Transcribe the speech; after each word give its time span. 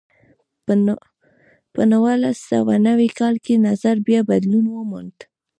په 1.73 1.81
نولس 1.91 2.37
سوه 2.51 2.73
نوي 2.87 3.09
کال 3.19 3.35
کې 3.45 3.63
نظر 3.67 3.95
بیا 4.07 4.19
بدلون 4.29 4.65
وموند. 4.69 5.17